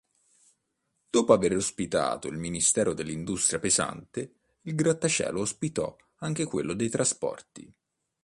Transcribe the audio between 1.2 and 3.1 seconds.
aver ospitato il ministero